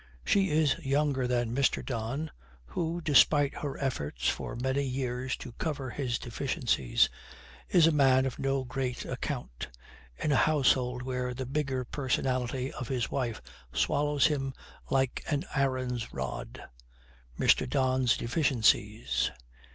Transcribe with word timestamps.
She 0.25 0.49
is 0.49 0.79
younger 0.79 1.27
than 1.27 1.55
Mr. 1.55 1.85
Don, 1.85 2.31
who, 2.65 3.01
despite 3.01 3.53
her 3.57 3.77
efforts 3.77 4.27
for 4.27 4.55
many 4.55 4.81
years 4.81 5.37
to 5.37 5.51
cover 5.51 5.91
his 5.91 6.17
deficiencies, 6.17 7.07
is 7.69 7.85
a 7.85 7.91
man 7.91 8.25
of 8.25 8.39
no 8.39 8.63
great 8.63 9.05
account 9.05 9.67
in 10.17 10.31
a 10.31 10.35
household 10.37 11.03
where 11.03 11.35
the 11.35 11.45
bigger 11.45 11.85
personality 11.85 12.73
of 12.73 12.87
his 12.87 13.11
wife 13.11 13.43
swallows 13.71 14.25
him 14.25 14.55
like 14.89 15.23
an 15.29 15.45
Aaron's 15.55 16.11
rod. 16.11 16.63
Mr. 17.37 17.69
Don's 17.69 18.17
deficiencies! 18.17 19.29